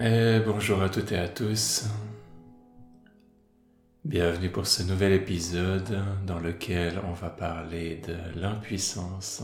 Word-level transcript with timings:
Et 0.00 0.40
bonjour 0.46 0.82
à 0.82 0.88
toutes 0.88 1.12
et 1.12 1.18
à 1.18 1.28
tous. 1.28 1.86
Bienvenue 4.04 4.48
pour 4.48 4.66
ce 4.66 4.82
nouvel 4.82 5.12
épisode 5.12 6.02
dans 6.26 6.38
lequel 6.38 7.00
on 7.06 7.12
va 7.12 7.28
parler 7.28 8.00
de 8.06 8.40
l'impuissance. 8.40 9.42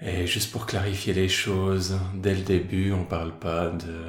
Et 0.00 0.26
juste 0.26 0.50
pour 0.50 0.66
clarifier 0.66 1.14
les 1.14 1.28
choses, 1.28 1.96
dès 2.14 2.34
le 2.34 2.42
début, 2.42 2.92
on 2.92 3.02
ne 3.02 3.04
parle 3.04 3.38
pas 3.38 3.68
de 3.68 4.00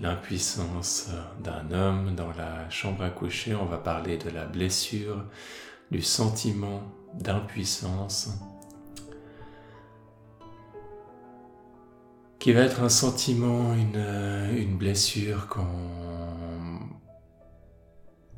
l'impuissance 0.00 1.10
d'un 1.44 1.70
homme 1.72 2.14
dans 2.14 2.32
la 2.32 2.70
chambre 2.70 3.02
à 3.02 3.10
coucher, 3.10 3.54
on 3.54 3.66
va 3.66 3.76
parler 3.76 4.16
de 4.16 4.30
la 4.30 4.46
blessure, 4.46 5.26
du 5.90 6.00
sentiment 6.00 6.82
d'impuissance 7.14 8.30
qui 12.40 12.52
va 12.52 12.62
être 12.62 12.82
un 12.82 12.88
sentiment, 12.88 13.74
une, 13.74 14.02
une 14.56 14.76
blessure 14.76 15.46
qu'on 15.46 15.66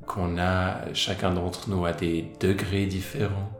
qu'on 0.06 0.37
a, 0.37 0.92
chacun 0.92 1.33
d'entre 1.33 1.70
nous 1.70 1.87
à 1.87 1.92
des 1.92 2.30
degrés 2.41 2.84
différents 2.84 3.51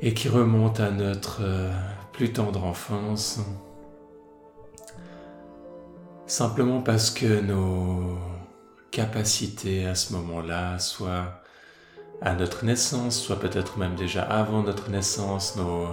et 0.00 0.14
qui 0.14 0.28
remonte 0.28 0.80
à 0.80 0.90
notre 0.90 1.42
euh, 1.42 1.70
plus 2.12 2.32
tendre 2.32 2.64
enfance, 2.64 3.40
simplement 6.26 6.80
parce 6.80 7.10
que 7.10 7.40
nos 7.40 8.18
capacités 8.90 9.86
à 9.86 9.94
ce 9.94 10.14
moment-là, 10.14 10.78
soit 10.78 11.42
à 12.22 12.34
notre 12.34 12.64
naissance, 12.64 13.20
soit 13.20 13.38
peut-être 13.38 13.78
même 13.78 13.94
déjà 13.94 14.22
avant 14.22 14.62
notre 14.62 14.90
naissance, 14.90 15.56
nos 15.56 15.88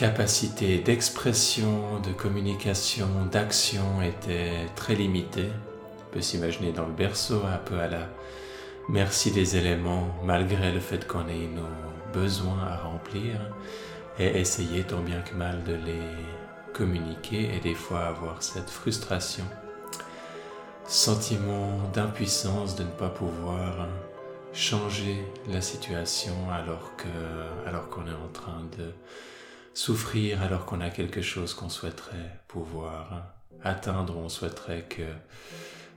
capacités 0.00 0.78
d'expression, 0.78 2.00
de 2.00 2.10
communication, 2.12 3.06
d'action 3.30 4.00
étaient 4.00 4.64
très 4.74 4.94
limitées. 4.94 5.52
On 6.08 6.14
peut 6.14 6.22
s'imaginer 6.22 6.72
dans 6.72 6.86
le 6.86 6.94
berceau 6.94 7.42
un 7.44 7.58
peu 7.58 7.78
à 7.78 7.86
la 7.86 8.08
merci 8.88 9.30
des 9.30 9.58
éléments 9.58 10.08
malgré 10.24 10.72
le 10.72 10.80
fait 10.80 11.06
qu'on 11.06 11.28
ait 11.28 11.50
nos 11.54 12.14
besoins 12.18 12.62
à 12.66 12.78
remplir 12.78 13.34
et 14.18 14.40
essayer 14.40 14.84
tant 14.84 15.02
bien 15.02 15.20
que 15.20 15.34
mal 15.34 15.62
de 15.64 15.74
les 15.74 16.72
communiquer 16.72 17.54
et 17.54 17.60
des 17.60 17.74
fois 17.74 18.06
avoir 18.06 18.42
cette 18.42 18.70
frustration, 18.70 19.44
sentiment 20.86 21.78
d'impuissance 21.92 22.74
de 22.74 22.84
ne 22.84 22.88
pas 23.02 23.10
pouvoir 23.10 23.86
changer 24.54 25.22
la 25.52 25.60
situation 25.60 26.32
alors 26.50 26.96
que 26.96 27.68
alors 27.68 27.90
qu'on 27.90 28.06
est 28.06 28.22
en 28.24 28.32
train 28.32 28.62
de 28.78 28.94
souffrir 29.74 30.42
alors 30.42 30.66
qu'on 30.66 30.80
a 30.80 30.90
quelque 30.90 31.22
chose 31.22 31.54
qu'on 31.54 31.68
souhaiterait 31.68 32.40
pouvoir 32.48 33.34
atteindre, 33.62 34.16
on 34.16 34.28
souhaiterait 34.28 34.84
que 34.88 35.06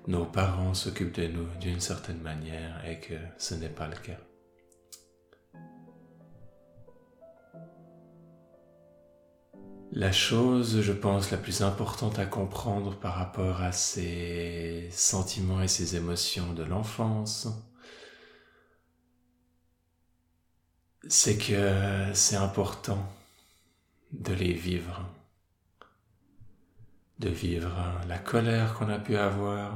nos 0.07 0.25
parents 0.25 0.73
s'occupent 0.73 1.15
de 1.15 1.27
nous 1.27 1.47
d'une 1.59 1.79
certaine 1.79 2.21
manière 2.21 2.83
et 2.85 2.99
que 2.99 3.15
ce 3.37 3.55
n'est 3.55 3.69
pas 3.69 3.87
le 3.87 3.95
cas. 3.95 4.19
La 9.95 10.11
chose, 10.11 10.81
je 10.81 10.91
pense, 10.91 11.29
la 11.29 11.37
plus 11.37 11.61
importante 11.61 12.17
à 12.17 12.25
comprendre 12.25 12.95
par 12.95 13.13
rapport 13.13 13.61
à 13.61 13.71
ces 13.71 14.89
sentiments 14.91 15.61
et 15.61 15.67
ces 15.67 15.95
émotions 15.95 16.51
de 16.53 16.63
l'enfance, 16.63 17.47
c'est 21.07 21.37
que 21.37 22.11
c'est 22.15 22.37
important 22.37 23.07
de 24.13 24.33
les 24.33 24.53
vivre, 24.53 25.01
de 27.19 27.29
vivre 27.29 27.75
la 28.07 28.19
colère 28.19 28.75
qu'on 28.75 28.89
a 28.89 28.99
pu 28.99 29.17
avoir, 29.17 29.75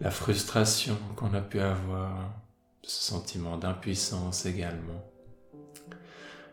la 0.00 0.10
frustration 0.10 0.96
qu'on 1.16 1.34
a 1.34 1.40
pu 1.40 1.60
avoir, 1.60 2.32
ce 2.82 3.10
sentiment 3.10 3.58
d'impuissance 3.58 4.46
également, 4.46 5.04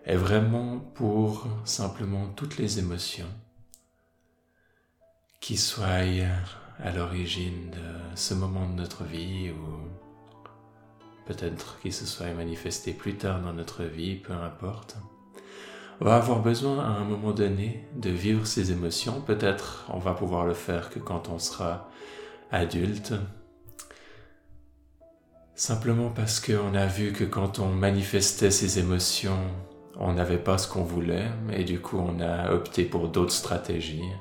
et 0.06 0.16
vraiment 0.16 0.80
pour 0.80 1.48
simplement 1.66 2.28
toutes 2.30 2.58
les 2.58 2.80
émotions 2.80 3.32
qui 5.40 5.56
soient 5.56 6.04
à 6.80 6.92
l'origine 6.92 7.70
de 7.70 8.16
ce 8.16 8.34
moment 8.34 8.68
de 8.68 8.74
notre 8.74 9.04
vie 9.04 9.52
ou 9.52 9.88
peut-être 11.26 11.80
qui 11.80 11.92
se 11.92 12.06
soient 12.06 12.34
manifestés 12.34 12.94
plus 12.94 13.18
tard 13.18 13.42
dans 13.42 13.54
notre 13.54 13.84
vie, 13.84 14.16
peu 14.16 14.34
importe 14.34 14.98
va 16.00 16.16
avoir 16.16 16.42
besoin 16.42 16.80
à 16.80 16.88
un 16.88 17.04
moment 17.04 17.32
donné 17.32 17.86
de 17.96 18.10
vivre 18.10 18.46
ces 18.46 18.72
émotions. 18.72 19.22
Peut-être 19.22 19.86
on 19.90 20.00
va 20.00 20.14
pouvoir 20.14 20.46
le 20.46 20.54
faire 20.54 20.90
que 20.90 21.00
quand 21.00 21.30
on 21.30 21.40
sera 21.40 21.90
adulte. 22.52 23.14
Simplement 25.56 26.10
parce 26.10 26.40
qu'on 26.40 26.76
a 26.76 26.86
vu 26.86 27.14
que 27.14 27.24
quand 27.24 27.60
on 27.60 27.70
manifestait 27.70 28.52
ces 28.52 28.78
émotions, 28.78 29.40
on 30.00 30.14
n'avait 30.14 30.38
pas 30.38 30.60
ce 30.60 30.68
qu'on 30.68 30.84
voulait 30.84 31.32
et 31.52 31.64
du 31.64 31.80
coup 31.80 31.98
on 31.98 32.20
a 32.20 32.52
opté 32.52 32.86
pour 32.86 33.08
d'autres 33.08 33.34
stratégies 33.34 34.12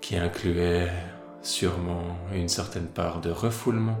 qui 0.00 0.16
incluaient 0.16 0.90
sûrement 1.40 2.16
une 2.34 2.48
certaine 2.48 2.88
part 2.88 3.20
de 3.20 3.30
refoulement 3.30 3.98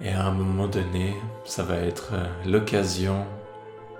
Et 0.00 0.10
à 0.10 0.26
un 0.26 0.30
moment 0.30 0.68
donné, 0.68 1.16
ça 1.44 1.64
va 1.64 1.76
être 1.76 2.10
euh, 2.12 2.26
l'occasion, 2.46 3.26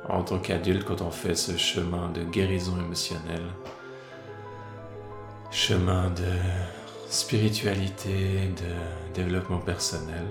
en 0.08 0.22
tant 0.22 0.38
qu'adulte, 0.38 0.84
quand 0.84 1.00
on 1.02 1.10
fait 1.10 1.34
ce 1.34 1.56
chemin 1.56 2.08
de 2.10 2.22
guérison 2.22 2.78
émotionnelle, 2.78 3.48
chemin 5.50 6.10
de 6.10 7.10
spiritualité, 7.10 8.52
de 8.56 9.12
développement 9.12 9.58
personnel, 9.58 10.24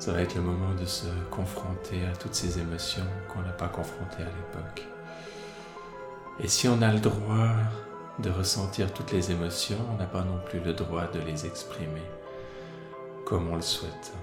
ça 0.00 0.12
va 0.12 0.22
être 0.22 0.34
le 0.34 0.42
moment 0.42 0.74
de 0.74 0.84
se 0.84 1.06
confronter 1.30 2.04
à 2.12 2.16
toutes 2.16 2.34
ces 2.34 2.58
émotions 2.58 3.06
qu'on 3.28 3.42
n'a 3.42 3.52
pas 3.52 3.68
confrontées 3.68 4.22
à 4.22 4.26
l'époque. 4.26 4.86
Et 6.40 6.48
si 6.48 6.66
on 6.66 6.82
a 6.82 6.92
le 6.92 6.98
droit 6.98 7.50
de 8.18 8.30
ressentir 8.30 8.92
toutes 8.92 9.12
les 9.12 9.30
émotions, 9.30 9.78
on 9.92 9.96
n'a 9.98 10.06
pas 10.06 10.22
non 10.22 10.40
plus 10.44 10.58
le 10.60 10.72
droit 10.72 11.06
de 11.06 11.20
les 11.20 11.46
exprimer 11.46 12.02
comme 13.26 13.48
on 13.50 13.56
le 13.56 13.62
souhaite. 13.62 14.14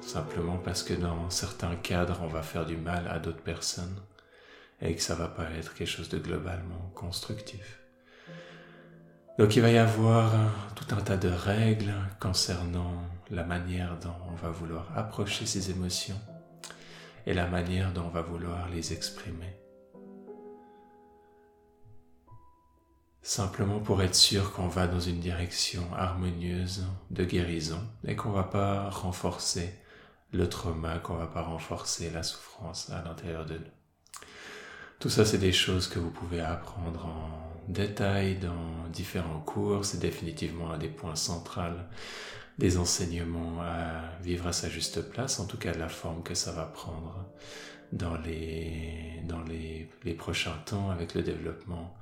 Simplement 0.00 0.58
parce 0.58 0.82
que 0.82 0.92
dans 0.92 1.30
certains 1.30 1.76
cadres, 1.76 2.20
on 2.22 2.26
va 2.26 2.42
faire 2.42 2.66
du 2.66 2.76
mal 2.76 3.06
à 3.08 3.20
d'autres 3.20 3.42
personnes 3.42 3.96
et 4.82 4.96
que 4.96 5.00
ça 5.00 5.14
va 5.14 5.28
pas 5.28 5.48
être 5.52 5.74
quelque 5.74 5.88
chose 5.88 6.08
de 6.08 6.18
globalement 6.18 6.90
constructif. 6.94 7.80
Donc 9.38 9.54
il 9.54 9.62
va 9.62 9.70
y 9.70 9.78
avoir 9.78 10.32
tout 10.74 10.92
un 10.94 11.00
tas 11.00 11.16
de 11.16 11.28
règles 11.28 11.94
concernant 12.20 13.04
la 13.30 13.44
manière 13.44 13.96
dont 14.00 14.16
on 14.28 14.34
va 14.34 14.50
vouloir 14.50 14.86
approcher 14.96 15.46
ces 15.46 15.70
émotions 15.70 16.20
et 17.26 17.32
la 17.32 17.46
manière 17.46 17.92
dont 17.92 18.06
on 18.06 18.10
va 18.10 18.22
vouloir 18.22 18.68
les 18.68 18.92
exprimer. 18.92 19.63
Simplement 23.24 23.80
pour 23.80 24.02
être 24.02 24.14
sûr 24.14 24.52
qu'on 24.52 24.68
va 24.68 24.86
dans 24.86 25.00
une 25.00 25.18
direction 25.18 25.82
harmonieuse 25.94 26.84
de 27.10 27.24
guérison 27.24 27.80
et 28.06 28.16
qu'on 28.16 28.30
va 28.30 28.44
pas 28.44 28.90
renforcer 28.90 29.74
le 30.32 30.46
trauma, 30.46 30.98
qu'on 30.98 31.16
va 31.16 31.26
pas 31.26 31.40
renforcer 31.40 32.10
la 32.10 32.22
souffrance 32.22 32.90
à 32.90 33.02
l'intérieur 33.02 33.46
de 33.46 33.54
nous. 33.54 34.20
Tout 35.00 35.08
ça, 35.08 35.24
c'est 35.24 35.38
des 35.38 35.52
choses 35.52 35.88
que 35.88 35.98
vous 35.98 36.10
pouvez 36.10 36.40
apprendre 36.40 37.06
en 37.06 37.62
détail 37.66 38.36
dans 38.36 38.88
différents 38.92 39.40
cours. 39.40 39.86
C'est 39.86 40.00
définitivement 40.00 40.70
un 40.70 40.78
des 40.78 40.88
points 40.88 41.16
centraux 41.16 41.62
des 42.58 42.76
enseignements 42.76 43.62
à 43.62 44.02
vivre 44.22 44.46
à 44.46 44.52
sa 44.52 44.68
juste 44.68 45.00
place, 45.00 45.40
en 45.40 45.46
tout 45.46 45.56
cas 45.56 45.72
la 45.72 45.88
forme 45.88 46.22
que 46.22 46.34
ça 46.34 46.52
va 46.52 46.66
prendre 46.66 47.26
dans 47.90 48.18
les 48.18 50.14
prochains 50.18 50.58
temps 50.66 50.90
avec 50.90 51.14
le 51.14 51.22
développement 51.22 51.96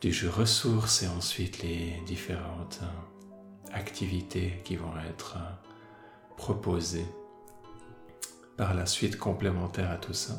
du 0.00 0.12
jeu 0.12 0.30
ressources 0.30 1.02
et 1.02 1.08
ensuite 1.08 1.62
les 1.62 2.00
différentes 2.06 2.80
euh, 2.82 2.86
activités 3.72 4.60
qui 4.64 4.76
vont 4.76 4.92
être 5.10 5.36
euh, 5.36 5.70
proposées 6.36 7.06
par 8.56 8.74
la 8.74 8.86
suite 8.86 9.18
complémentaire 9.18 9.90
à 9.90 9.96
tout 9.96 10.14
ça. 10.14 10.34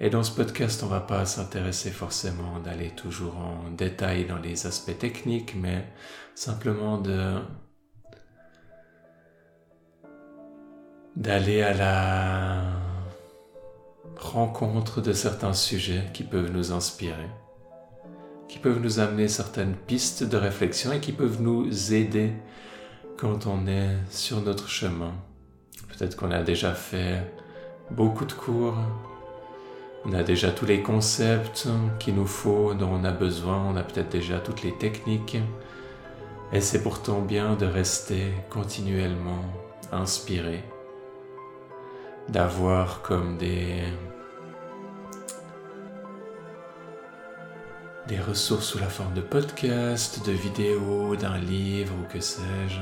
Et 0.00 0.10
dans 0.10 0.22
ce 0.22 0.30
podcast, 0.30 0.84
on 0.84 0.86
va 0.86 1.00
pas 1.00 1.26
s'intéresser 1.26 1.90
forcément 1.90 2.60
d'aller 2.60 2.90
toujours 2.90 3.36
en 3.36 3.70
détail 3.70 4.26
dans 4.26 4.38
les 4.38 4.68
aspects 4.68 4.96
techniques, 4.96 5.56
mais 5.56 5.84
simplement 6.36 7.02
d'aller 11.16 11.62
à 11.62 11.74
la 11.74 12.62
rencontre 14.16 15.00
de 15.00 15.12
certains 15.12 15.54
sujets 15.54 16.04
qui 16.14 16.22
peuvent 16.22 16.52
nous 16.52 16.70
inspirer 16.70 17.28
qui 18.48 18.58
peuvent 18.58 18.80
nous 18.80 18.98
amener 18.98 19.28
certaines 19.28 19.74
pistes 19.74 20.24
de 20.24 20.36
réflexion 20.36 20.92
et 20.92 21.00
qui 21.00 21.12
peuvent 21.12 21.40
nous 21.40 21.92
aider 21.92 22.32
quand 23.18 23.46
on 23.46 23.66
est 23.66 23.96
sur 24.10 24.40
notre 24.40 24.68
chemin. 24.68 25.12
Peut-être 25.88 26.16
qu'on 26.16 26.30
a 26.30 26.42
déjà 26.42 26.72
fait 26.72 27.22
beaucoup 27.90 28.24
de 28.24 28.32
cours, 28.32 28.76
on 30.04 30.12
a 30.12 30.22
déjà 30.22 30.50
tous 30.50 30.66
les 30.66 30.82
concepts 30.82 31.68
qu'il 31.98 32.14
nous 32.14 32.26
faut, 32.26 32.72
dont 32.74 32.90
on 32.92 33.04
a 33.04 33.10
besoin, 33.10 33.62
on 33.64 33.76
a 33.76 33.82
peut-être 33.82 34.10
déjà 34.10 34.38
toutes 34.38 34.62
les 34.62 34.72
techniques. 34.72 35.36
Et 36.52 36.60
c'est 36.60 36.82
pourtant 36.82 37.20
bien 37.20 37.56
de 37.56 37.66
rester 37.66 38.32
continuellement 38.48 39.44
inspiré, 39.92 40.62
d'avoir 42.28 43.02
comme 43.02 43.36
des, 43.36 43.82
des 48.08 48.18
ressources 48.18 48.64
sous 48.64 48.78
la 48.78 48.88
forme 48.88 49.12
de 49.12 49.20
podcast, 49.20 50.24
de 50.26 50.32
vidéos, 50.32 51.14
d'un 51.14 51.36
livre 51.36 51.92
ou 51.94 52.10
que 52.10 52.20
sais-je, 52.20 52.80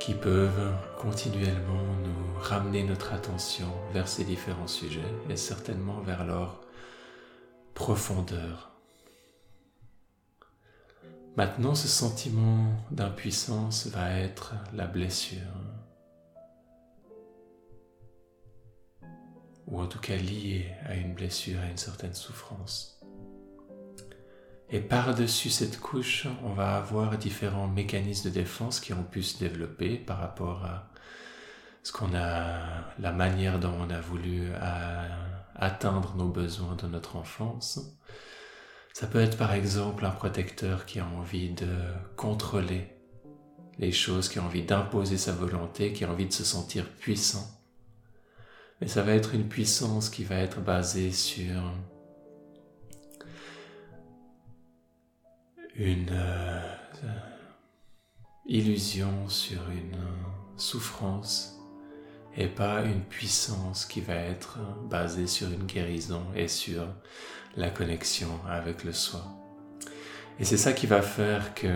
qui 0.00 0.12
peuvent 0.12 0.74
continuellement 0.98 1.84
nous 2.02 2.40
ramener 2.40 2.82
notre 2.82 3.12
attention 3.12 3.72
vers 3.92 4.08
ces 4.08 4.24
différents 4.24 4.66
sujets 4.66 5.14
et 5.30 5.36
certainement 5.36 6.00
vers 6.00 6.24
leur 6.26 6.60
profondeur. 7.74 8.72
Maintenant, 11.36 11.76
ce 11.76 11.86
sentiment 11.86 12.72
d'impuissance 12.90 13.86
va 13.86 14.10
être 14.18 14.54
la 14.72 14.88
blessure, 14.88 15.38
ou 19.68 19.80
en 19.80 19.86
tout 19.86 20.00
cas 20.00 20.16
lié 20.16 20.72
à 20.86 20.94
une 20.96 21.14
blessure, 21.14 21.60
à 21.60 21.66
une 21.66 21.76
certaine 21.76 22.14
souffrance. 22.14 22.95
Et 24.68 24.80
par-dessus 24.80 25.50
cette 25.50 25.78
couche, 25.78 26.26
on 26.42 26.52
va 26.52 26.76
avoir 26.76 27.16
différents 27.18 27.68
mécanismes 27.68 28.30
de 28.30 28.34
défense 28.34 28.80
qui 28.80 28.92
ont 28.92 29.04
pu 29.04 29.22
se 29.22 29.38
développer 29.38 29.96
par 29.96 30.18
rapport 30.18 30.64
à 30.64 30.90
ce 31.84 31.92
qu'on 31.92 32.14
a, 32.16 32.92
la 32.98 33.12
manière 33.12 33.60
dont 33.60 33.74
on 33.78 33.90
a 33.90 34.00
voulu 34.00 34.48
atteindre 35.54 36.16
nos 36.16 36.28
besoins 36.28 36.74
de 36.74 36.88
notre 36.88 37.14
enfance. 37.14 37.78
Ça 38.92 39.06
peut 39.06 39.20
être 39.20 39.36
par 39.36 39.52
exemple 39.52 40.04
un 40.04 40.10
protecteur 40.10 40.84
qui 40.84 40.98
a 40.98 41.06
envie 41.06 41.50
de 41.50 41.68
contrôler 42.16 42.92
les 43.78 43.92
choses, 43.92 44.28
qui 44.28 44.40
a 44.40 44.42
envie 44.42 44.64
d'imposer 44.64 45.16
sa 45.16 45.32
volonté, 45.32 45.92
qui 45.92 46.04
a 46.04 46.10
envie 46.10 46.26
de 46.26 46.32
se 46.32 46.44
sentir 46.44 46.88
puissant. 46.88 47.46
Mais 48.80 48.88
ça 48.88 49.02
va 49.02 49.12
être 49.12 49.34
une 49.34 49.48
puissance 49.48 50.10
qui 50.10 50.24
va 50.24 50.36
être 50.36 50.60
basée 50.60 51.12
sur 51.12 51.62
une 55.78 56.10
euh, 56.12 56.60
illusion, 58.46 59.28
sur 59.28 59.60
une 59.70 59.98
souffrance 60.56 61.58
et 62.36 62.46
pas 62.46 62.82
une 62.82 63.02
puissance 63.02 63.86
qui 63.86 64.00
va 64.00 64.14
être 64.14 64.58
basée 64.88 65.26
sur 65.26 65.50
une 65.50 65.64
guérison 65.64 66.22
et 66.34 66.48
sur 66.48 66.86
la 67.56 67.70
connexion 67.70 68.28
avec 68.48 68.84
le 68.84 68.92
soi. 68.92 69.22
Et 70.38 70.44
c'est 70.44 70.58
ça 70.58 70.72
qui 70.72 70.86
va 70.86 71.00
faire 71.00 71.54
que 71.54 71.68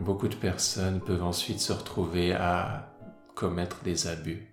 beaucoup 0.00 0.28
de 0.28 0.34
personnes 0.34 1.00
peuvent 1.00 1.24
ensuite 1.24 1.60
se 1.60 1.72
retrouver 1.72 2.34
à 2.34 2.94
commettre 3.34 3.82
des 3.82 4.06
abus 4.06 4.52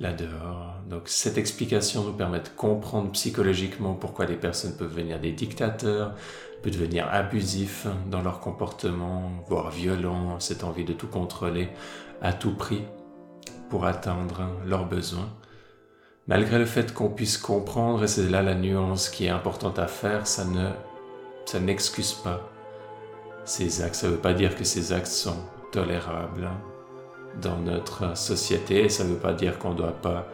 là-dehors. 0.00 0.74
Donc 0.88 1.08
cette 1.08 1.38
explication 1.38 2.04
nous 2.04 2.12
permet 2.12 2.40
de 2.40 2.48
comprendre 2.48 3.10
psychologiquement 3.12 3.94
pourquoi 3.94 4.26
les 4.26 4.36
personnes 4.36 4.76
peuvent 4.76 4.94
devenir 4.94 5.20
des 5.20 5.32
dictateurs, 5.32 6.14
peuvent 6.62 6.72
devenir 6.72 7.08
abusifs 7.10 7.86
dans 8.10 8.22
leur 8.22 8.40
comportement, 8.40 9.30
voire 9.48 9.70
violents, 9.70 10.40
cette 10.40 10.64
envie 10.64 10.84
de 10.84 10.92
tout 10.92 11.06
contrôler 11.06 11.68
à 12.20 12.32
tout 12.32 12.54
prix 12.54 12.84
pour 13.70 13.86
atteindre 13.86 14.42
leurs 14.66 14.86
besoins. 14.86 15.28
Malgré 16.26 16.58
le 16.58 16.66
fait 16.66 16.92
qu'on 16.92 17.08
puisse 17.08 17.38
comprendre, 17.38 18.04
et 18.04 18.08
c'est 18.08 18.28
là 18.28 18.42
la 18.42 18.54
nuance 18.54 19.08
qui 19.08 19.26
est 19.26 19.30
importante 19.30 19.78
à 19.78 19.86
faire, 19.86 20.26
ça 20.26 20.44
ne, 20.44 20.70
ça 21.46 21.58
n'excuse 21.58 22.12
pas 22.12 22.50
ces 23.44 23.82
actes. 23.82 23.94
Ça 23.94 24.08
ne 24.08 24.12
veut 24.12 24.18
pas 24.18 24.34
dire 24.34 24.54
que 24.54 24.64
ces 24.64 24.92
actes 24.92 25.06
sont 25.06 25.36
tolérables 25.72 26.50
dans 27.40 27.56
notre 27.56 28.16
société. 28.16 28.88
Ça 28.88 29.04
ne 29.04 29.10
veut 29.10 29.18
pas 29.18 29.32
dire 29.32 29.58
qu'on 29.58 29.70
ne 29.70 29.78
doit 29.78 29.92
pas 29.92 30.26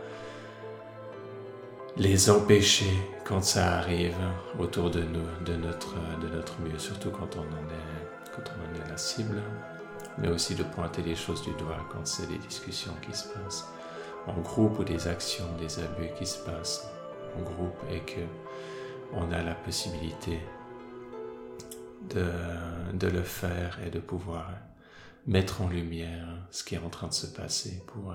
les 1.96 2.28
empêcher 2.28 2.92
quand 3.24 3.42
ça 3.42 3.76
arrive 3.76 4.16
autour 4.58 4.90
de 4.90 5.02
nous, 5.02 5.44
de 5.44 5.54
notre, 5.54 5.94
de 6.20 6.68
mieux, 6.68 6.78
surtout 6.78 7.10
quand 7.10 7.36
on, 7.36 7.40
en 7.40 7.68
est, 7.68 8.32
quand 8.34 8.42
on 8.50 8.70
en 8.70 8.84
est 8.84 8.90
la 8.90 8.96
cible, 8.96 9.40
mais 10.18 10.28
aussi 10.28 10.54
de 10.54 10.64
pointer 10.64 11.02
les 11.02 11.14
choses 11.14 11.42
du 11.42 11.52
doigt 11.52 11.86
quand 11.90 12.06
c'est 12.06 12.26
des 12.26 12.38
discussions 12.38 12.94
qui 13.00 13.16
se 13.16 13.28
passent 13.28 13.68
en 14.26 14.40
groupe 14.40 14.78
ou 14.78 14.84
des 14.84 15.06
actions, 15.06 15.44
des 15.60 15.78
abus 15.78 16.10
qui 16.18 16.26
se 16.26 16.38
passent 16.38 16.88
en 17.36 17.42
groupe 17.42 17.78
et 17.90 18.00
que 18.00 18.20
on 19.12 19.30
a 19.30 19.42
la 19.42 19.54
possibilité 19.54 20.40
de, 22.10 22.26
de 22.92 23.06
le 23.06 23.22
faire 23.22 23.78
et 23.86 23.90
de 23.90 24.00
pouvoir 24.00 24.50
mettre 25.26 25.62
en 25.62 25.68
lumière 25.68 26.26
ce 26.50 26.64
qui 26.64 26.74
est 26.74 26.80
en 26.84 26.90
train 26.90 27.08
de 27.08 27.14
se 27.14 27.26
passer 27.26 27.82
pour 27.86 28.12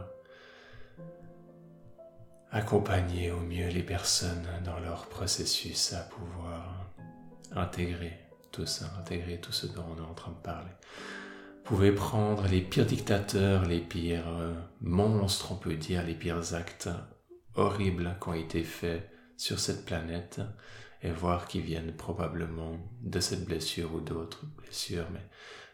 accompagner 2.51 3.31
au 3.31 3.40
mieux 3.40 3.68
les 3.68 3.84
personnes 3.84 4.48
dans 4.66 4.80
leur 4.80 5.07
processus 5.07 5.94
à 5.94 6.01
pouvoir 6.01 6.92
intégrer 7.51 8.18
tout 8.51 8.66
ça, 8.66 8.86
intégrer 9.00 9.40
tout 9.40 9.51
ce 9.51 9.68
dont 9.68 9.86
on 9.96 9.98
est 9.98 10.06
en 10.06 10.13
train 10.13 10.31
de 10.31 10.38
parler. 10.38 10.72
Vous 11.63 11.75
pouvez 11.75 11.92
prendre 11.92 12.48
les 12.48 12.62
pires 12.62 12.86
dictateurs, 12.86 13.66
les 13.66 13.80
pires 13.80 14.28
euh, 14.28 14.56
monstres, 14.81 15.51
on 15.51 15.56
peut 15.56 15.75
dire, 15.75 16.04
les 16.04 16.16
pires 16.16 16.56
actes 16.56 16.90
horribles 17.56 18.16
qui 18.19 18.30
ont 18.30 18.34
été 18.34 18.63
faits 18.63 19.07
sur 19.38 19.60
cette 19.60 19.86
planète 19.86 20.42
et 21.04 21.12
voir 21.12 21.48
qu'ils 21.48 21.62
viennent 21.62 21.94
probablement 21.94 22.78
de 23.02 23.19
cette 23.19 23.45
blessure 23.45 23.94
ou 23.94 24.02
d'autres 24.02 24.45
blessures, 24.57 25.07
mais 25.13 25.25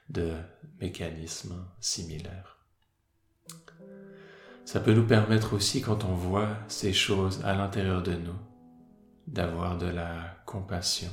de 0.10 0.34
mécanismes 0.82 1.66
similaires. 1.80 2.55
Ça 4.66 4.80
peut 4.80 4.94
nous 4.94 5.06
permettre 5.06 5.54
aussi, 5.54 5.80
quand 5.80 6.06
on 6.06 6.16
voit 6.16 6.50
ces 6.68 6.92
choses 6.92 7.46
à 7.46 7.54
l'intérieur 7.54 8.02
de 8.02 8.14
nous, 8.14 8.36
d'avoir 9.28 9.78
de 9.78 9.86
la 9.86 10.38
compassion 10.48 11.12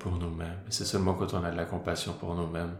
pour 0.00 0.16
nous-mêmes. 0.16 0.60
C'est 0.68 0.84
seulement 0.84 1.14
quand 1.14 1.32
on 1.34 1.44
a 1.44 1.52
de 1.52 1.56
la 1.56 1.64
compassion 1.64 2.12
pour 2.14 2.34
nous-mêmes 2.34 2.76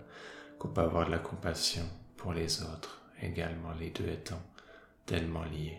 qu'on 0.59 0.69
peut 0.69 0.81
avoir 0.81 1.07
de 1.07 1.13
la 1.13 1.21
compassion 1.21 1.85
pour 2.17 2.33
les 2.33 2.63
autres, 2.63 3.01
également 3.23 3.73
les 3.79 3.91
deux 3.91 4.09
étant 4.09 4.43
tellement 5.07 5.45
liés. 5.45 5.79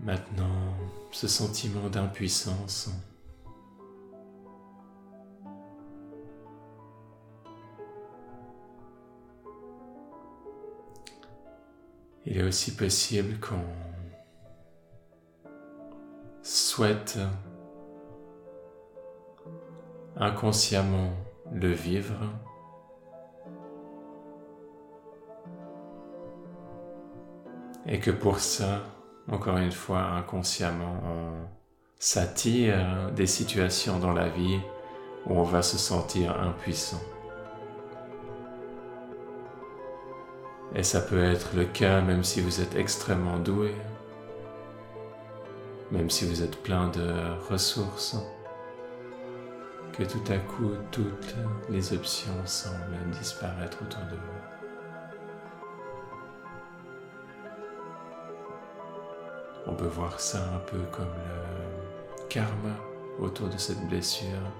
Maintenant, 0.00 0.74
ce 1.12 1.28
sentiment 1.28 1.90
d'impuissance 1.90 2.88
Il 12.26 12.38
est 12.38 12.42
aussi 12.42 12.74
possible 12.74 13.38
qu'on 13.38 13.64
souhaite 16.42 17.18
inconsciemment 20.16 21.10
le 21.52 21.70
vivre 21.70 22.14
et 27.86 28.00
que 28.00 28.10
pour 28.10 28.40
ça, 28.40 28.82
encore 29.28 29.58
une 29.58 29.72
fois, 29.72 30.00
inconsciemment, 30.00 30.96
on 31.04 31.48
s'attire 31.98 33.10
des 33.12 33.26
situations 33.26 33.98
dans 33.98 34.12
la 34.12 34.28
vie 34.28 34.60
où 35.26 35.34
on 35.34 35.42
va 35.42 35.62
se 35.62 35.78
sentir 35.78 36.38
impuissant. 36.40 37.00
Et 40.76 40.82
ça 40.82 41.00
peut 41.00 41.22
être 41.22 41.54
le 41.54 41.64
cas 41.66 42.00
même 42.00 42.24
si 42.24 42.40
vous 42.40 42.60
êtes 42.60 42.74
extrêmement 42.74 43.38
doué, 43.38 43.74
même 45.92 46.10
si 46.10 46.26
vous 46.26 46.42
êtes 46.42 46.60
plein 46.62 46.88
de 46.88 47.12
ressources, 47.48 48.16
que 49.92 50.02
tout 50.02 50.32
à 50.32 50.38
coup 50.38 50.72
toutes 50.90 51.36
les 51.70 51.92
options 51.92 52.44
semblent 52.44 53.10
disparaître 53.12 53.78
autour 53.82 54.02
de 54.10 54.16
vous. 54.16 54.54
On 59.66 59.74
peut 59.74 59.86
voir 59.86 60.18
ça 60.18 60.38
un 60.56 60.58
peu 60.58 60.78
comme 60.90 61.06
le 61.06 62.24
karma 62.28 62.74
autour 63.20 63.48
de 63.48 63.56
cette 63.56 63.86
blessure, 63.88 64.50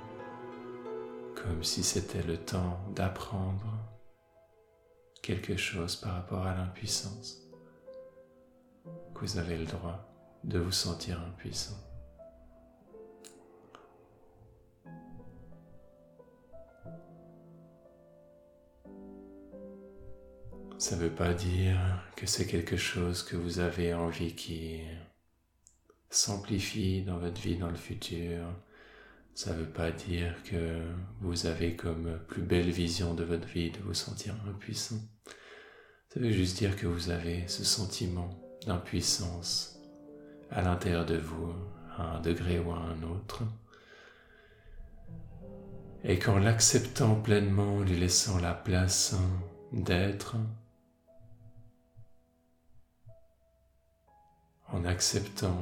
comme 1.34 1.64
si 1.64 1.82
c'était 1.82 2.22
le 2.22 2.36
temps 2.36 2.78
d'apprendre 2.94 3.66
quelque 5.24 5.56
chose 5.56 5.96
par 5.96 6.12
rapport 6.12 6.46
à 6.46 6.54
l'impuissance, 6.54 7.40
que 9.14 9.20
vous 9.20 9.38
avez 9.38 9.56
le 9.56 9.64
droit 9.64 10.06
de 10.44 10.58
vous 10.58 10.70
sentir 10.70 11.18
impuissant. 11.18 11.78
Ça 20.76 20.96
ne 20.96 21.00
veut 21.00 21.14
pas 21.14 21.32
dire 21.32 21.78
que 22.16 22.26
c'est 22.26 22.46
quelque 22.46 22.76
chose 22.76 23.22
que 23.22 23.36
vous 23.36 23.60
avez 23.60 23.94
envie 23.94 24.34
qui 24.34 24.82
s'amplifie 26.10 27.00
dans 27.00 27.16
votre 27.16 27.40
vie 27.40 27.56
dans 27.56 27.70
le 27.70 27.76
futur, 27.76 28.44
ça 29.34 29.52
ne 29.52 29.58
veut 29.58 29.70
pas 29.70 29.90
dire 29.90 30.32
que 30.44 30.80
vous 31.20 31.46
avez 31.46 31.74
comme 31.74 32.20
plus 32.28 32.42
belle 32.42 32.70
vision 32.70 33.14
de 33.14 33.24
votre 33.24 33.48
vie 33.48 33.72
de 33.72 33.78
vous 33.78 33.94
sentir 33.94 34.34
impuissant. 34.48 35.00
Ça 36.08 36.20
veut 36.20 36.30
juste 36.30 36.56
dire 36.56 36.76
que 36.76 36.86
vous 36.86 37.10
avez 37.10 37.46
ce 37.48 37.64
sentiment 37.64 38.30
d'impuissance 38.64 39.80
à 40.50 40.62
l'intérieur 40.62 41.04
de 41.04 41.16
vous, 41.16 41.52
à 41.96 42.16
un 42.16 42.20
degré 42.20 42.60
ou 42.60 42.70
à 42.70 42.76
un 42.76 43.02
autre. 43.02 43.42
Et 46.04 46.20
qu'en 46.20 46.38
l'acceptant 46.38 47.16
pleinement, 47.16 47.80
lui 47.80 47.96
laissant 47.98 48.38
la 48.38 48.54
place 48.54 49.16
d'être, 49.72 50.36
en 54.68 54.84
acceptant 54.84 55.60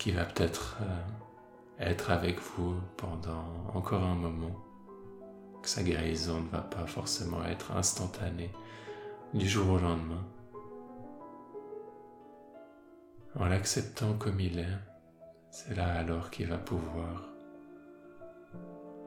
qu'il 0.00 0.16
va 0.16 0.24
peut-être 0.24 0.78
euh, 0.80 1.84
être 1.90 2.10
avec 2.10 2.40
vous 2.40 2.74
pendant 2.96 3.44
encore 3.74 4.02
un 4.02 4.14
moment, 4.14 4.56
que 5.62 5.68
sa 5.68 5.82
guérison 5.82 6.40
ne 6.40 6.48
va 6.48 6.62
pas 6.62 6.86
forcément 6.86 7.44
être 7.44 7.72
instantanée 7.72 8.50
du 9.34 9.46
jour 9.46 9.74
au 9.74 9.78
lendemain. 9.78 10.24
En 13.38 13.44
l'acceptant 13.44 14.14
comme 14.14 14.40
il 14.40 14.58
est, 14.58 14.78
c'est 15.50 15.76
là 15.76 15.98
alors 15.98 16.30
qu'il 16.30 16.48
va 16.48 16.56
pouvoir 16.56 17.28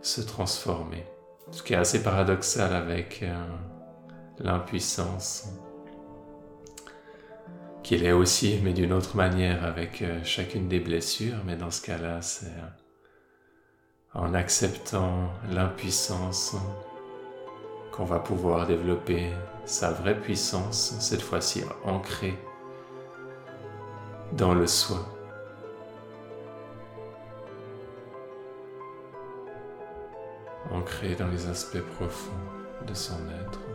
se 0.02 0.22
transformer. 0.22 1.06
Ce 1.50 1.64
qui 1.64 1.74
est 1.74 1.78
assez 1.78 2.04
paradoxal 2.04 2.74
avec 2.74 3.24
euh, 3.24 3.48
l'impuissance 4.38 5.50
qu'il 7.84 8.06
est 8.06 8.12
aussi, 8.12 8.60
mais 8.63 8.74
d'une 8.74 8.94
autre 8.94 9.16
manière 9.16 9.63
avec 9.63 10.02
euh, 10.02 10.24
chacune 10.24 10.68
des 10.68 10.80
blessures. 10.80 11.38
Mais 11.46 11.56
dans 11.56 11.72
ce 11.72 11.82
cas-là, 11.82 12.22
c'est 12.22 12.48
euh, 12.48 14.13
en 14.13 14.34
acceptant 14.34 15.30
l'impuissance 15.52 16.56
qu'on 17.92 18.06
va 18.06 18.20
pouvoir 18.20 18.66
développer 18.66 19.30
sa 19.66 19.92
vraie 19.92 20.20
puissance, 20.20 20.96
cette 21.00 21.22
fois-ci 21.22 21.63
ancrée 21.84 22.38
dans 24.34 24.54
le 24.54 24.68
soi. 24.68 25.06
ancrée 30.72 31.16
dans 31.16 31.28
les 31.28 31.48
aspects 31.48 31.82
profonds 31.98 32.32
de 32.88 32.94
son 32.94 33.20
être. 33.30 33.73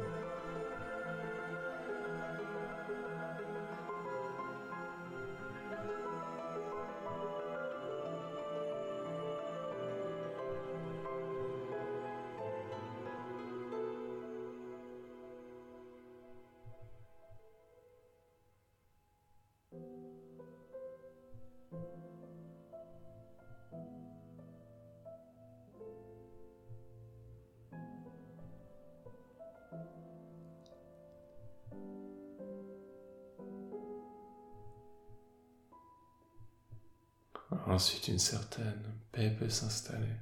Ensuite, 37.50 38.08
une 38.08 38.18
certaine 38.18 38.82
paix 39.10 39.30
peut 39.30 39.48
s'installer. 39.48 40.16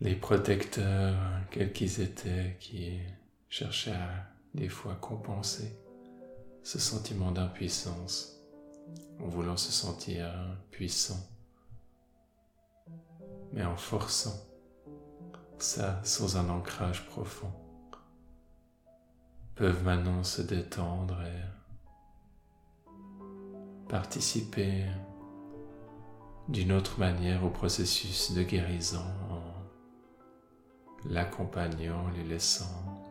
Les 0.00 0.16
protecteurs, 0.16 1.18
quels 1.50 1.72
qu'ils 1.72 2.00
étaient, 2.00 2.56
qui 2.58 2.98
cherchaient 3.50 3.92
à 3.92 4.26
des 4.54 4.68
fois 4.70 4.94
compenser 4.94 5.76
ce 6.62 6.78
sentiment 6.78 7.30
d'impuissance 7.30 8.40
en 9.20 9.28
voulant 9.28 9.58
se 9.58 9.70
sentir 9.70 10.32
puissant, 10.70 11.28
mais 13.52 13.64
en 13.64 13.76
forçant 13.76 14.46
ça 15.58 16.00
sans 16.04 16.38
un 16.38 16.48
ancrage 16.48 17.04
profond, 17.06 17.52
peuvent 19.54 19.84
maintenant 19.84 20.24
se 20.24 20.40
détendre 20.40 21.20
et 21.22 21.59
participer 23.90 24.84
d'une 26.48 26.70
autre 26.70 27.00
manière 27.00 27.44
au 27.44 27.50
processus 27.50 28.32
de 28.32 28.44
guérison 28.44 29.04
en 29.28 29.42
l'accompagnant, 31.08 32.08
lui 32.10 32.22
laissant 32.22 33.02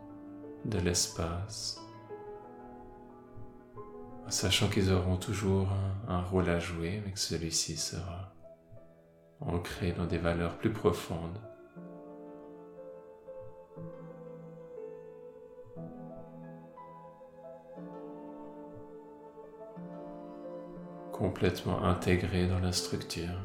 de 0.64 0.78
l'espace, 0.78 1.78
sachant 4.28 4.68
qu'ils 4.68 4.90
auront 4.90 5.16
toujours 5.16 5.68
un, 6.08 6.22
rôle 6.22 6.48
à 6.48 6.58
jouer, 6.58 7.02
mais 7.04 7.12
que 7.12 7.18
celui-ci 7.18 7.76
sera 7.76 8.32
ancré 9.40 9.92
dans 9.92 10.06
des 10.06 10.18
valeurs 10.18 10.56
plus 10.56 10.72
profondes 10.72 11.38
complètement 21.20 21.84
intégré 21.84 22.46
dans 22.46 22.60
la 22.60 22.72
structure. 22.72 23.38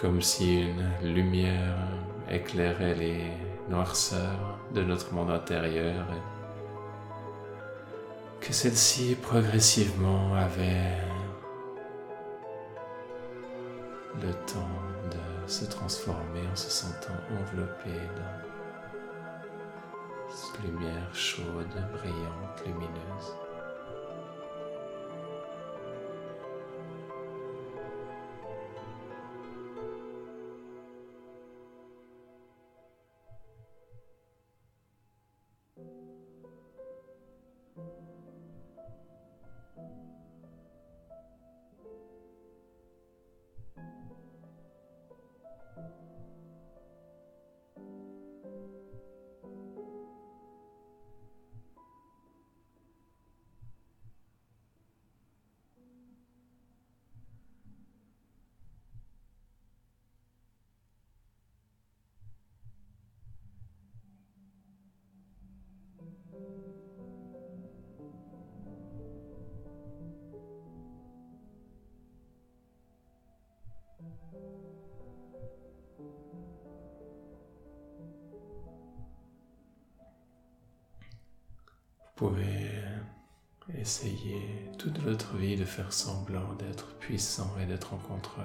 Comme 0.00 0.22
si 0.22 0.62
une 0.62 1.14
lumière 1.14 1.76
éclairait 2.30 2.94
les 2.94 3.20
noirceurs 3.68 4.58
de 4.74 4.82
notre 4.82 5.12
monde 5.12 5.30
intérieur 5.30 6.06
et 6.16 6.22
que 8.40 8.54
celle-ci 8.54 9.14
progressivement 9.14 10.34
avait 10.34 10.96
le 14.22 14.32
temps 14.50 14.78
de 15.10 15.50
se 15.50 15.66
transformer 15.66 16.48
en 16.50 16.56
se 16.56 16.70
sentant 16.70 17.20
enveloppé 17.38 17.90
dans 18.16 18.49
lumière 20.58 21.14
chaude, 21.14 21.66
brillante, 21.92 22.62
lumineuse. 22.66 23.49
Pouvez 82.20 82.70
essayer 83.78 84.70
toute 84.78 84.98
votre 84.98 85.36
vie 85.36 85.56
de 85.56 85.64
faire 85.64 85.90
semblant 85.90 86.52
d'être 86.58 86.94
puissant 86.98 87.50
et 87.58 87.64
d'être 87.64 87.94
en 87.94 87.96
contrôle. 87.96 88.44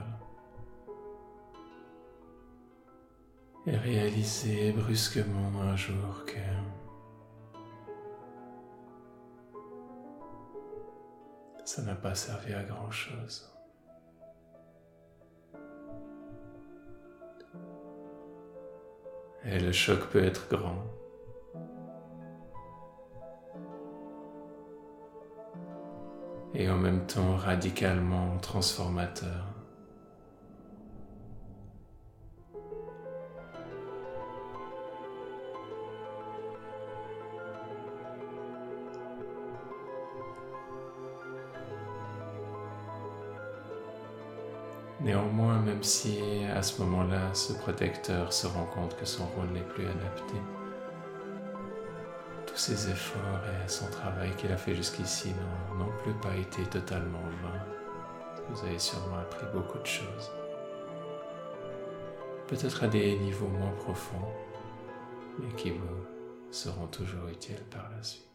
Et 3.68 3.76
réaliser 3.76 4.72
brusquement 4.72 5.62
un 5.62 5.76
jour 5.76 6.24
que 6.26 6.40
ça 11.66 11.82
n'a 11.82 11.96
pas 11.96 12.16
servi 12.16 12.54
à 12.54 12.64
grand-chose. 12.64 13.52
Et 19.44 19.60
le 19.60 19.74
choc 19.74 20.00
peut 20.12 20.24
être 20.24 20.48
grand. 20.48 20.82
Et 26.58 26.70
en 26.70 26.78
même 26.78 27.06
temps 27.06 27.36
radicalement 27.36 28.38
transformateur. 28.38 29.46
Néanmoins, 45.02 45.60
même 45.60 45.84
si 45.84 46.20
à 46.56 46.64
ce 46.64 46.82
moment-là, 46.82 47.34
ce 47.34 47.52
protecteur 47.54 48.32
se 48.32 48.48
rend 48.48 48.66
compte 48.74 48.96
que 48.96 49.06
son 49.06 49.26
rôle 49.26 49.50
n'est 49.54 49.60
plus 49.60 49.86
adapté, 49.86 50.36
tous 52.56 52.62
ses 52.62 52.90
efforts 52.90 53.42
et 53.46 53.68
son 53.68 53.86
travail 53.88 54.34
qu'il 54.38 54.50
a 54.50 54.56
fait 54.56 54.76
jusqu'ici 54.76 55.34
n'ont 55.78 55.92
plus 56.04 56.14
pas 56.14 56.34
été 56.38 56.64
totalement 56.64 57.20
vains. 57.44 57.66
Vous 58.50 58.66
avez 58.66 58.80
sûrement 58.80 59.18
appris 59.18 59.46
beaucoup 59.54 59.78
de 59.78 59.86
choses. 59.86 60.32
Peut-être 62.48 62.86
à 62.86 62.88
des 62.88 63.20
niveaux 63.20 63.50
moins 63.50 63.74
profonds, 63.84 64.32
mais 65.40 65.54
qui 65.56 65.72
vous 65.72 66.06
seront 66.50 66.88
toujours 66.88 67.28
utiles 67.28 67.64
par 67.70 67.90
la 67.94 68.02
suite. 68.02 68.35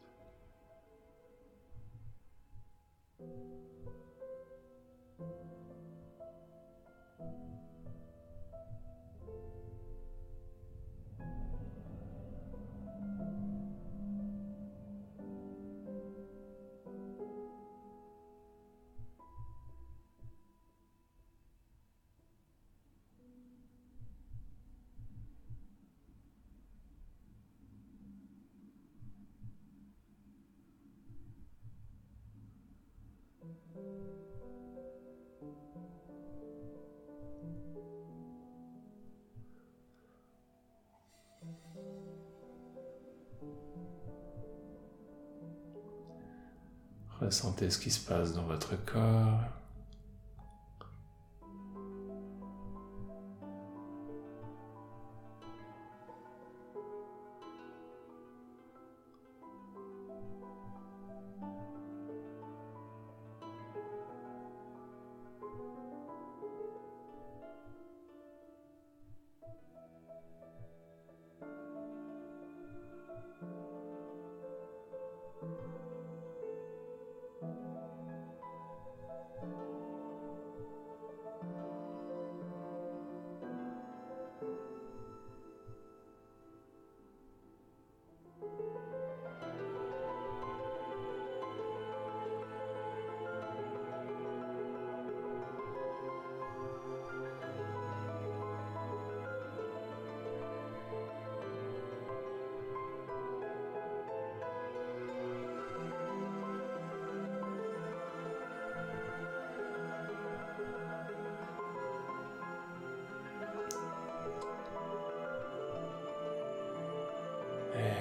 Ressentez 47.21 47.71
ce 47.71 47.79
qui 47.79 47.91
se 47.91 48.01
passe 48.01 48.33
dans 48.33 48.43
votre 48.45 48.75
corps. 48.87 49.45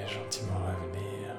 Gentiment 0.09 0.59
revenir 0.65 1.35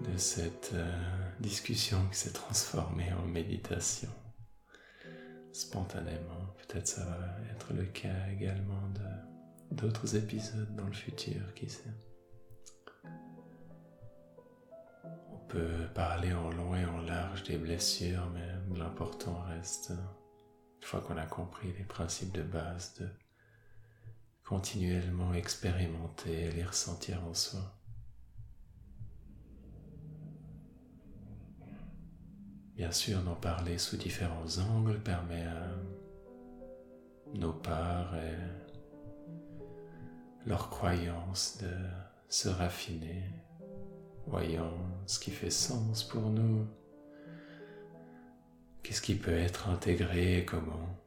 de 0.00 0.16
cette 0.16 0.72
euh, 0.74 1.30
discussion 1.40 1.98
qui 2.10 2.18
s'est 2.18 2.32
transformée 2.32 3.12
en 3.12 3.26
méditation 3.26 4.10
spontanément. 5.52 6.54
Peut-être 6.58 6.86
ça 6.86 7.04
va 7.04 7.36
être 7.50 7.72
le 7.72 7.84
cas 7.84 8.28
également 8.32 8.88
de 8.94 9.76
d'autres 9.76 10.16
épisodes 10.16 10.74
dans 10.76 10.86
le 10.86 10.92
futur, 10.92 11.54
qui 11.54 11.68
sait. 11.68 11.94
On 15.32 15.38
peut 15.48 15.86
parler 15.94 16.32
en 16.34 16.50
long 16.50 16.74
et 16.74 16.84
en 16.84 17.00
large 17.00 17.42
des 17.44 17.56
blessures, 17.56 18.28
mais 18.34 18.78
l'important 18.78 19.40
reste, 19.48 19.90
une 19.90 20.86
fois 20.86 21.00
qu'on 21.00 21.16
a 21.16 21.26
compris 21.26 21.72
les 21.78 21.84
principes 21.84 22.32
de 22.32 22.42
base, 22.42 22.94
de 23.00 23.08
continuellement 24.44 25.34
expérimenter 25.34 26.44
et 26.44 26.50
les 26.52 26.64
ressentir 26.64 27.22
en 27.24 27.34
soi. 27.34 27.60
Bien 32.76 32.90
sûr, 32.90 33.22
d'en 33.22 33.36
parler 33.36 33.78
sous 33.78 33.96
différents 33.96 34.58
angles 34.58 35.00
permet 35.00 35.44
à 35.44 35.68
nos 37.34 37.52
parts 37.52 38.16
et 38.16 38.36
leurs 40.46 40.70
croyances 40.70 41.58
de 41.62 41.70
se 42.28 42.48
raffiner, 42.48 43.30
voyant 44.26 44.72
ce 45.06 45.20
qui 45.20 45.30
fait 45.30 45.50
sens 45.50 46.02
pour 46.02 46.22
nous, 46.22 46.66
qu'est-ce 48.82 49.02
qui 49.02 49.14
peut 49.14 49.30
être 49.30 49.68
intégré 49.68 50.38
et 50.38 50.44
comment? 50.44 51.01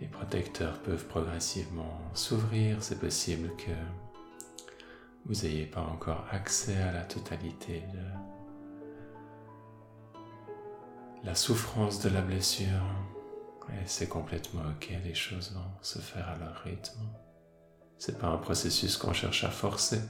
Les 0.00 0.08
protecteurs 0.08 0.78
peuvent 0.80 1.06
progressivement 1.06 2.00
s'ouvrir. 2.14 2.82
C'est 2.82 2.98
possible 2.98 3.50
que 3.56 3.72
vous 5.26 5.42
n'ayez 5.42 5.66
pas 5.66 5.82
encore 5.82 6.24
accès 6.30 6.80
à 6.80 6.92
la 6.92 7.02
totalité 7.02 7.82
de 7.92 8.00
la 11.22 11.34
souffrance 11.34 12.00
de 12.00 12.08
la 12.08 12.22
blessure. 12.22 12.66
Et 13.70 13.86
c'est 13.86 14.08
complètement 14.08 14.62
ok, 14.62 14.90
les 15.04 15.14
choses 15.14 15.52
vont 15.52 15.70
se 15.82 15.98
faire 15.98 16.28
à 16.28 16.36
leur 16.38 16.56
rythme. 16.64 17.00
C'est 17.98 18.18
pas 18.18 18.28
un 18.28 18.38
processus 18.38 18.96
qu'on 18.96 19.12
cherche 19.12 19.44
à 19.44 19.50
forcer. 19.50 20.00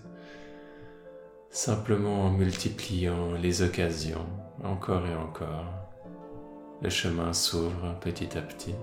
Simplement 1.50 2.26
en 2.26 2.30
multipliant 2.30 3.32
les 3.32 3.62
occasions, 3.62 4.26
encore 4.62 5.04
et 5.04 5.16
encore, 5.16 5.66
le 6.80 6.88
chemin 6.88 7.32
s'ouvre 7.32 7.98
petit 8.00 8.38
à 8.38 8.42
petit. 8.42 8.76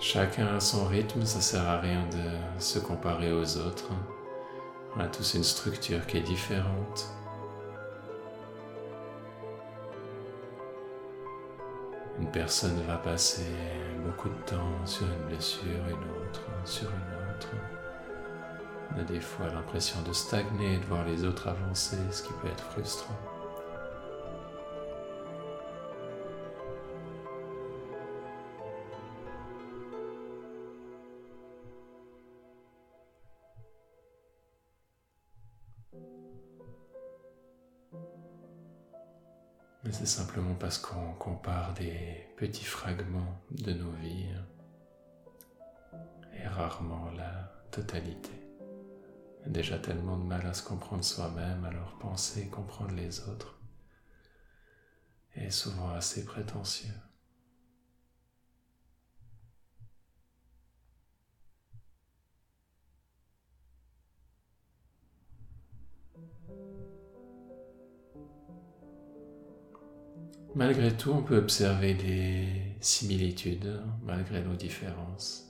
Chacun 0.00 0.46
a 0.46 0.60
son 0.60 0.86
rythme, 0.86 1.24
ça 1.24 1.40
sert 1.40 1.68
à 1.68 1.80
rien 1.80 2.06
de 2.06 2.60
se 2.60 2.78
comparer 2.78 3.32
aux 3.32 3.56
autres. 3.56 3.90
On 4.94 5.00
a 5.00 5.08
tous 5.08 5.34
une 5.34 5.42
structure 5.42 6.06
qui 6.06 6.18
est 6.18 6.22
différente. 6.22 7.08
Une 12.20 12.30
personne 12.30 12.80
va 12.86 12.96
passer 12.96 13.46
beaucoup 14.04 14.28
de 14.28 14.42
temps 14.46 14.86
sur 14.86 15.06
une 15.06 15.26
blessure, 15.26 15.84
une 15.88 16.28
autre 16.28 16.42
sur 16.64 16.88
une 16.88 17.34
autre. 17.34 17.48
On 18.94 19.00
a 19.00 19.02
des 19.02 19.20
fois 19.20 19.48
l'impression 19.52 20.00
de 20.02 20.12
stagner, 20.12 20.78
de 20.78 20.84
voir 20.84 21.04
les 21.06 21.24
autres 21.24 21.48
avancer, 21.48 21.98
ce 22.12 22.22
qui 22.22 22.32
peut 22.34 22.48
être 22.48 22.64
frustrant. 22.70 23.16
C'est 39.90 40.06
simplement 40.06 40.54
parce 40.54 40.78
qu'on 40.78 41.14
compare 41.14 41.72
des 41.74 42.26
petits 42.36 42.64
fragments 42.64 43.40
de 43.50 43.72
nos 43.72 43.90
vies 43.92 44.28
et 46.34 46.46
rarement 46.46 47.10
la 47.16 47.52
totalité. 47.70 48.30
Déjà 49.46 49.78
tellement 49.78 50.16
de 50.16 50.24
mal 50.24 50.46
à 50.46 50.52
se 50.52 50.62
comprendre 50.62 51.04
soi-même, 51.04 51.64
alors 51.64 51.96
penser 51.98 52.48
comprendre 52.48 52.94
les 52.94 53.20
autres 53.28 53.58
est 55.34 55.50
souvent 55.50 55.90
assez 55.90 56.24
prétentieux. 56.24 56.94
Malgré 70.54 70.96
tout, 70.96 71.10
on 71.10 71.22
peut 71.22 71.36
observer 71.36 71.94
des 71.94 72.46
similitudes 72.80 73.80
malgré 74.04 74.42
nos 74.42 74.54
différences. 74.54 75.48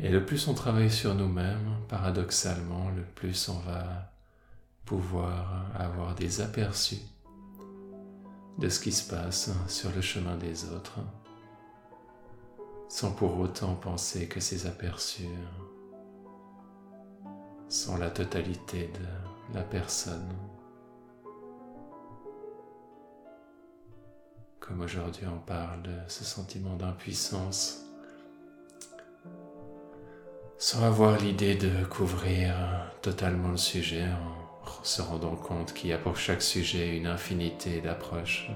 Et 0.00 0.08
le 0.08 0.24
plus 0.24 0.46
on 0.46 0.54
travaille 0.54 0.90
sur 0.90 1.14
nous-mêmes, 1.14 1.76
paradoxalement, 1.88 2.90
le 2.90 3.02
plus 3.02 3.48
on 3.48 3.58
va 3.58 4.12
pouvoir 4.84 5.66
avoir 5.74 6.14
des 6.14 6.40
aperçus 6.40 7.02
de 8.58 8.68
ce 8.68 8.80
qui 8.80 8.92
se 8.92 9.08
passe 9.08 9.50
sur 9.68 9.90
le 9.94 10.00
chemin 10.00 10.36
des 10.36 10.70
autres, 10.70 11.00
sans 12.88 13.12
pour 13.12 13.38
autant 13.38 13.74
penser 13.74 14.28
que 14.28 14.40
ces 14.40 14.66
aperçus 14.66 15.28
sont 17.68 17.96
la 17.96 18.10
totalité 18.10 18.90
de 18.94 19.54
la 19.54 19.62
personne. 19.62 20.28
Comme 24.60 24.80
aujourd'hui 24.82 25.26
on 25.26 25.38
parle 25.38 25.82
de 25.82 25.94
ce 26.08 26.24
sentiment 26.24 26.76
d'impuissance, 26.76 27.84
sans 30.58 30.82
avoir 30.84 31.18
l'idée 31.18 31.54
de 31.54 31.84
couvrir 31.84 32.54
totalement 33.00 33.50
le 33.50 33.56
sujet 33.56 34.04
en 34.04 34.84
se 34.84 35.00
rendant 35.00 35.36
compte 35.36 35.72
qu'il 35.72 35.90
y 35.90 35.92
a 35.92 35.98
pour 35.98 36.16
chaque 36.16 36.42
sujet 36.42 36.96
une 36.96 37.06
infinité 37.06 37.80
d'approches, 37.80 38.50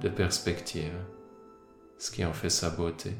de 0.00 0.08
perspectives, 0.08 0.98
ce 1.98 2.10
qui 2.10 2.24
en 2.24 2.32
fait 2.32 2.50
sa 2.50 2.70
beauté. 2.70 3.12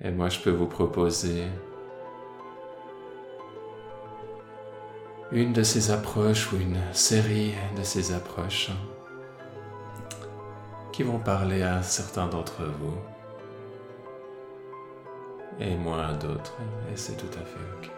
Et 0.00 0.10
moi 0.10 0.28
je 0.28 0.40
peux 0.40 0.50
vous 0.50 0.66
proposer 0.66 1.44
une 5.30 5.52
de 5.52 5.62
ces 5.62 5.90
approches 5.90 6.52
ou 6.52 6.56
une 6.56 6.80
série 6.92 7.54
de 7.76 7.82
ces 7.82 8.12
approches 8.12 8.70
qui 10.92 11.02
vont 11.02 11.18
parler 11.18 11.62
à 11.62 11.82
certains 11.82 12.26
d'entre 12.26 12.64
vous 12.64 12.98
et 15.58 15.74
moins 15.74 16.08
à 16.08 16.12
d'autres, 16.12 16.56
et 16.92 16.96
c'est 16.96 17.16
tout 17.16 17.30
à 17.38 17.44
fait 17.44 17.58
ok. 17.78 17.90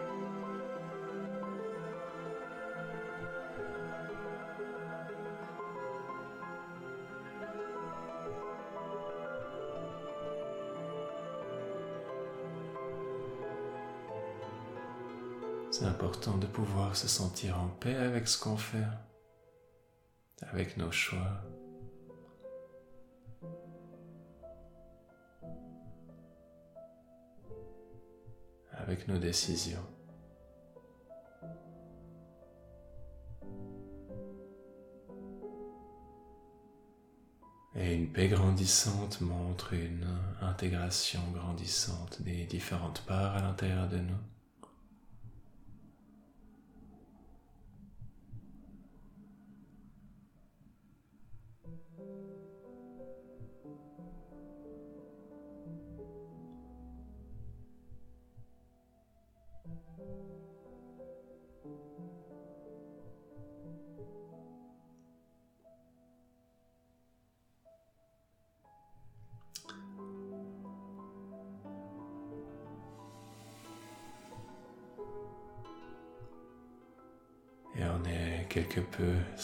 C'est 15.71 15.85
important 15.85 16.37
de 16.37 16.45
pouvoir 16.45 16.95
se 16.95 17.09
sentir 17.09 17.59
en 17.59 17.67
paix 17.67 17.95
avec 17.95 18.29
ce 18.29 18.41
qu'on 18.41 18.55
fait, 18.55 18.77
avec 20.41 20.77
nos 20.77 20.91
choix, 20.91 21.41
avec 28.85 29.07
nos 29.07 29.17
décisions. 29.17 29.85
Et 37.77 37.93
une 37.93 38.11
paix 38.11 38.29
grandissante 38.29 39.19
montre 39.19 39.73
une 39.73 40.07
intégration 40.41 41.19
grandissante 41.33 42.21
des 42.21 42.45
différentes 42.45 43.01
parts 43.05 43.35
à 43.35 43.41
l'intérieur 43.41 43.89
de 43.89 43.97
nous. 43.97 44.34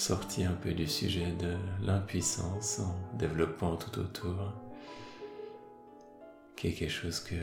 Sorti 0.01 0.43
un 0.43 0.53
peu 0.53 0.71
du 0.71 0.87
sujet 0.87 1.31
de 1.39 1.55
l'impuissance 1.85 2.79
en 2.79 3.17
développant 3.17 3.75
tout 3.75 3.99
autour, 3.99 4.51
qui 6.55 6.69
est 6.69 6.73
quelque 6.73 6.89
chose 6.89 7.19
que 7.19 7.35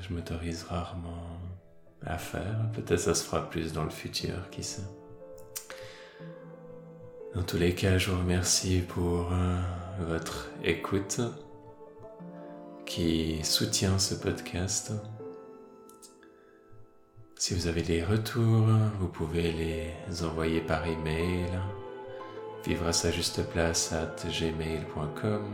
je 0.00 0.14
m'autorise 0.14 0.64
rarement 0.64 1.38
à 2.06 2.16
faire. 2.16 2.56
Peut-être 2.72 3.00
ça 3.00 3.14
se 3.14 3.22
fera 3.22 3.50
plus 3.50 3.74
dans 3.74 3.84
le 3.84 3.90
futur, 3.90 4.48
qui 4.50 4.62
sait. 4.62 4.82
Dans 7.34 7.42
tous 7.42 7.58
les 7.58 7.74
cas, 7.74 7.98
je 7.98 8.10
vous 8.10 8.18
remercie 8.18 8.80
pour 8.80 9.30
euh, 9.32 9.60
votre 10.00 10.48
écoute 10.64 11.20
qui 12.86 13.44
soutient 13.44 13.98
ce 13.98 14.14
podcast. 14.14 14.92
Si 17.36 17.54
vous 17.54 17.66
avez 17.66 17.82
des 17.82 18.02
retours, 18.02 18.66
vous 18.98 19.08
pouvez 19.08 19.52
les 19.52 20.24
envoyer 20.24 20.62
par 20.62 20.86
email 20.86 21.46
vivre 22.64 22.86
à 22.86 22.92
sa 22.92 23.10
juste 23.10 23.42
place 23.50 23.92
at 23.92 24.26
gmail.com. 24.28 25.44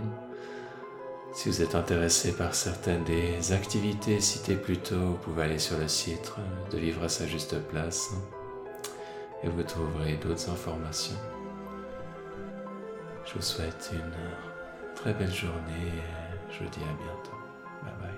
Si 1.33 1.49
vous 1.49 1.63
êtes 1.63 1.75
intéressé 1.75 2.33
par 2.33 2.55
certaines 2.55 3.05
des 3.05 3.53
activités 3.53 4.21
citées 4.21 4.57
plus 4.57 4.79
tôt, 4.79 4.97
vous 4.97 5.19
pouvez 5.19 5.45
aller 5.45 5.59
sur 5.59 5.79
le 5.79 5.89
site 5.89 6.33
de 6.73 6.79
Vivre 6.79 7.05
à 7.05 7.09
sa 7.09 7.27
juste 7.27 7.59
place 7.69 8.11
et 9.43 9.49
vous 9.49 9.63
trouverez 9.63 10.15
d'autres 10.15 10.51
informations. 10.51 11.17
Je 13.27 13.35
vous 13.35 13.43
souhaite 13.43 13.91
une 13.93 14.95
très 14.95 15.13
belle 15.13 15.33
journée 15.33 15.89
et 15.89 16.53
je 16.53 16.65
vous 16.65 16.71
dis 16.71 16.81
à 16.81 17.05
bientôt. 17.05 18.16